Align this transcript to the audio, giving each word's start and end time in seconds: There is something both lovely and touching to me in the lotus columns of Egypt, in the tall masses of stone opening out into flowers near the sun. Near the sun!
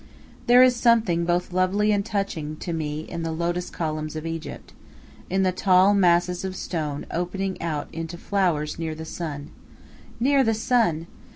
There 0.47 0.63
is 0.63 0.75
something 0.75 1.25
both 1.25 1.53
lovely 1.53 1.91
and 1.91 2.03
touching 2.03 2.55
to 2.55 2.73
me 2.73 3.01
in 3.01 3.21
the 3.21 3.31
lotus 3.31 3.69
columns 3.69 4.15
of 4.15 4.25
Egypt, 4.25 4.73
in 5.29 5.43
the 5.43 5.51
tall 5.51 5.93
masses 5.93 6.43
of 6.43 6.55
stone 6.55 7.05
opening 7.11 7.61
out 7.61 7.87
into 7.93 8.17
flowers 8.17 8.79
near 8.79 8.95
the 8.95 9.05
sun. 9.05 9.51
Near 10.19 10.43
the 10.43 10.55
sun! 10.55 11.05